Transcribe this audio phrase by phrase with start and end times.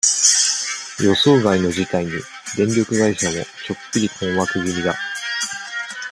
[0.99, 2.11] 予想外の事態に、
[2.57, 4.95] 電力会社も、ちょっぴり困惑気味だ。